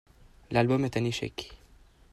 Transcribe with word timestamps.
L'album 0.49 0.83
est 0.83 0.97
un 0.97 1.05
échec. 1.05 1.53